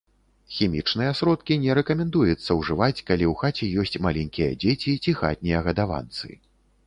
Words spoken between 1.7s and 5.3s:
рэкамендуецца ўжываць, калі ў хаце ёсць маленькія дзеці ці